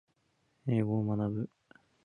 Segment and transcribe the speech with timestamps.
[0.65, 1.49] 英語を学ぶ